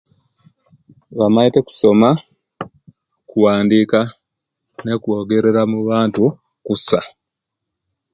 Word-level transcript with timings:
Bamaite 1.17 1.57
okusoma, 1.61 2.09
kuwandika, 3.29 3.99
ne 4.83 4.93
kwogerera 5.01 5.61
mubantu 5.71 6.23
kusa 6.65 6.99